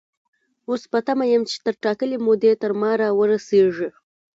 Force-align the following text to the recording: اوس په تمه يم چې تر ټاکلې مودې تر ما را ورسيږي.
اوس 0.69 0.81
په 0.91 0.99
تمه 1.07 1.25
يم 1.33 1.43
چې 1.49 1.57
تر 1.65 1.73
ټاکلې 1.83 2.17
مودې 2.25 2.51
تر 2.61 2.71
ما 2.81 2.91
را 3.01 3.09
ورسيږي. 3.19 3.89